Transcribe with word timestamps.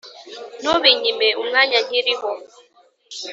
ntubinyime 0.61 1.27
umwanya 1.41 1.79
nkiriho 1.85 2.29